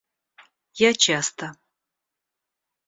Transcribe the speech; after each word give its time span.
Я 0.81 0.89
часто... 0.97 1.53